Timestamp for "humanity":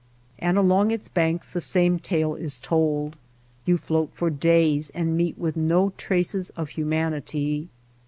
6.69-7.69